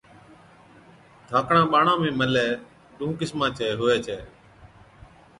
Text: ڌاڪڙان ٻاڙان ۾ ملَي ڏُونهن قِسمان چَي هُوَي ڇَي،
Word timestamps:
ڌاڪڙان 1.29 1.65
ٻاڙان 1.71 1.97
۾ 2.03 2.09
ملَي 2.19 2.47
ڏُونهن 2.97 3.17
قِسمان 3.19 3.49
چَي 3.57 3.67
هُوَي 3.79 3.97
ڇَي، 4.05 4.19